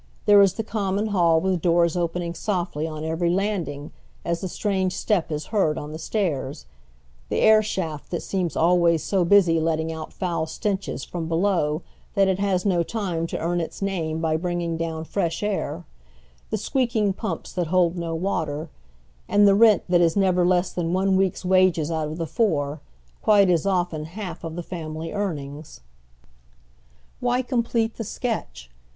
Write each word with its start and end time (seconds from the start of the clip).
There 0.25 0.41
is 0.41 0.53
the 0.53 0.63
common 0.63 1.09
hall 1.09 1.39
with 1.39 1.61
doors 1.61 1.95
opening 1.95 2.33
softly 2.33 2.87
on 2.87 3.03
every 3.03 3.29
landing 3.29 3.91
oy 4.25 4.33
Google 4.33 4.49
164 4.49 5.15
HOW 5.15 5.21
THE 5.21 5.25
OTHEK 5.29 5.29
HALF 5.29 5.29
LIVES. 5.29 5.47
as 5.47 5.49
the 5.51 5.51
strange 5.51 5.69
step 5.69 5.69
is 5.69 5.75
lieard 5.75 5.77
on 5.79 5.91
the 5.91 5.99
stairs, 5.99 6.65
the 7.29 7.39
air 7.41 7.61
eliaf 7.61 7.99
t 7.99 8.05
that 8.09 8.21
seems 8.23 8.55
always 8.57 9.03
so 9.03 9.23
hnsy 9.23 9.61
letting 9.61 9.91
out 9.93 10.11
foul 10.11 10.47
stencltes 10.47 11.05
from 11.07 11.27
below 11.27 11.83
that 12.15 12.27
it 12.27 12.39
has 12.39 12.65
no 12.65 12.81
time 12.81 13.27
to 13.27 13.37
earn 13.37 13.61
its 13.61 13.83
name 13.83 14.19
by 14.19 14.35
bringing 14.35 14.75
down 14.75 15.05
fresL 15.05 15.43
air, 15.47 15.85
the 16.49 16.57
squeaking 16.57 17.13
pumps 17.13 17.53
that 17.53 17.67
hold 17.67 17.95
no 17.95 18.15
water, 18.15 18.71
and 19.29 19.47
the 19.47 19.53
rent 19.53 19.83
that 19.87 20.01
is 20.01 20.17
never 20.17 20.43
lees 20.43 20.73
than 20.73 20.93
one 20.93 21.15
week's 21.15 21.45
wages 21.45 21.91
out 21.91 22.07
of 22.07 22.17
the 22.17 22.25
four, 22.25 22.81
quite 23.21 23.51
as 23.51 23.67
often 23.67 24.05
half 24.05 24.43
of 24.43 24.55
the 24.55 24.63
family 24.63 25.11
earnings. 25.13 25.81
"Wliy 27.21 27.47
complete 27.47 27.97
the 27.97 28.03
sketch 28.03 28.71